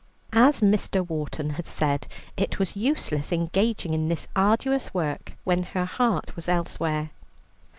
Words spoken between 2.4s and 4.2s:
was useless engaging in